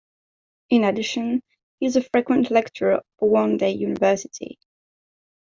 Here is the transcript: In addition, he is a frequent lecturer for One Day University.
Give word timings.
In 0.71 0.83
addition, 0.83 1.43
he 1.79 1.85
is 1.85 1.95
a 1.95 2.01
frequent 2.01 2.49
lecturer 2.49 3.03
for 3.19 3.29
One 3.29 3.57
Day 3.57 3.73
University. 3.73 4.57